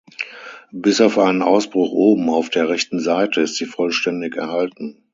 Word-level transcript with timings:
Bis 0.71 0.99
auf 0.99 1.19
einen 1.19 1.43
Ausbruch 1.43 1.91
oben 1.91 2.31
auf 2.31 2.49
der 2.49 2.69
rechten 2.69 2.99
Seite 2.99 3.39
ist 3.41 3.57
sie 3.57 3.67
vollständig 3.67 4.35
erhalten. 4.35 5.03